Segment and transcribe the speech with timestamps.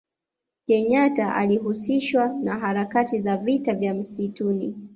[0.65, 4.75] kenyata alihusishwa na harakati za vita vya msituni